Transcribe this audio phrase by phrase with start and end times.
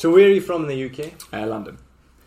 [0.00, 1.12] So where are you from in the UK?
[1.30, 1.76] Uh, London.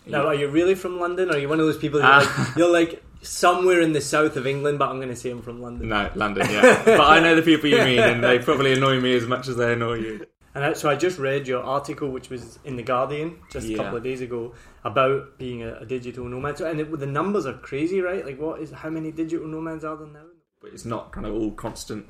[0.06, 2.30] Now, are you really from London, or are you one of those people that you're,
[2.30, 5.42] like, you're like somewhere in the south of England, but I'm going to say I'm
[5.42, 5.90] from London?
[5.90, 6.84] No, London, yeah.
[6.86, 9.56] but I know the people you mean, and they probably annoy me as much as
[9.56, 10.24] they annoy you.
[10.54, 13.98] And so I just read your article, which was in the Guardian just a couple
[13.98, 14.54] of days ago,
[14.84, 16.60] about being a, a digital nomad.
[16.60, 18.24] So, and it, the numbers are crazy, right?
[18.24, 20.28] Like, what is how many digital nomads are there now?
[20.62, 22.06] But it's not kind of all constant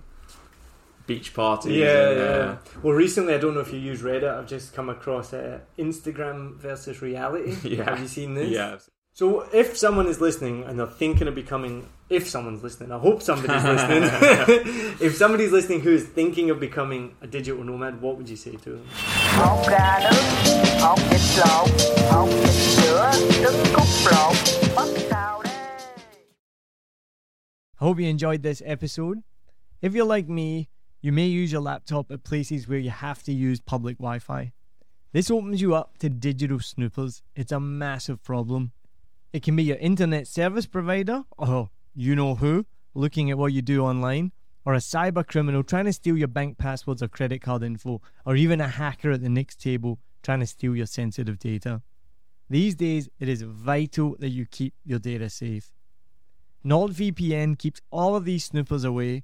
[1.08, 1.72] beach parties.
[1.78, 2.26] Yeah, and, yeah.
[2.26, 4.38] uh, Well, recently, I don't know if you use Reddit.
[4.38, 7.56] I've just come across uh, Instagram versus reality.
[7.78, 7.90] Yeah.
[7.90, 8.50] Have you seen this?
[8.50, 8.78] yeah.
[9.16, 13.22] So, if someone is listening and they're thinking of becoming, if someone's listening, I hope
[13.22, 14.04] somebody's listening.
[15.08, 18.52] if somebody's listening who is thinking of becoming a digital nomad, what would you say
[18.64, 18.86] to them?
[19.38, 21.70] hột gà nướng hột vịt lộn
[22.12, 24.34] hột vịt sữa trứng cút lộn
[24.76, 25.54] bắp xào đây
[27.82, 29.18] I hope you enjoyed this episode.
[29.82, 30.68] If you're like me,
[31.04, 34.54] you may use your laptop at places where you have to use public Wi Fi.
[35.12, 37.22] This opens you up to digital snoopers.
[37.36, 38.72] It's a massive problem.
[39.34, 43.62] It can be your internet service provider, or you know who, looking at what you
[43.62, 44.32] do online,
[44.64, 48.38] or a cyber criminal trying to steal your bank passwords or credit card info, or
[48.38, 51.82] even a hacker at the next table trying to steal your sensitive data.
[52.50, 55.74] These days, it is vital that you keep your data safe.
[56.66, 59.24] NordVPN keeps all of these snoopers away.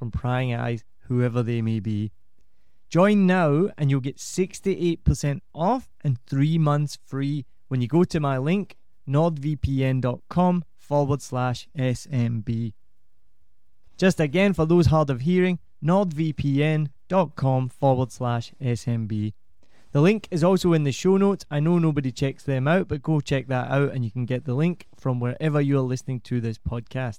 [0.00, 2.10] from prying eyes, whoever they may be.
[2.88, 8.18] Join now, and you'll get 68% off and three months free when you go to
[8.18, 8.76] my link,
[9.06, 12.72] nordvpn.com forward slash SMB.
[13.98, 19.34] Just again, for those hard of hearing, nordvpn.com forward slash SMB.
[19.92, 21.44] The link is also in the show notes.
[21.50, 24.46] I know nobody checks them out, but go check that out and you can get
[24.46, 27.18] the link from wherever you are listening to this podcast.